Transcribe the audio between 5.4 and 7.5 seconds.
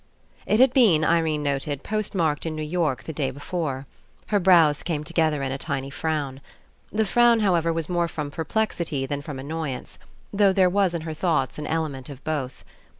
in a tiny frown. The frown,